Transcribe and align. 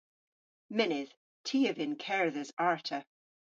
Mynnydh. 0.77 1.13
Ty 1.45 1.57
a 1.69 1.71
vynn 1.77 1.95
kerdhes 2.05 2.51
arta. 2.69 2.99